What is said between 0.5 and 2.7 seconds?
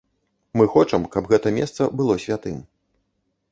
Мы хочам, каб гэта месца было святым.